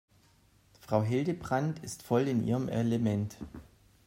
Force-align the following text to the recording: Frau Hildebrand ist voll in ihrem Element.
Frau 0.79 1.03
Hildebrand 1.03 1.83
ist 1.83 2.01
voll 2.01 2.27
in 2.27 2.43
ihrem 2.47 2.69
Element. 2.69 3.37